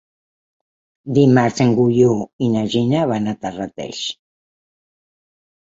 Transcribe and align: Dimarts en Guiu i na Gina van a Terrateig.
Dimarts 1.17 1.63
en 1.67 1.75
Guiu 1.81 2.15
i 2.47 2.49
na 2.57 2.65
Gina 2.75 3.05
van 3.15 3.35
a 3.35 3.39
Terrateig. 3.47 4.05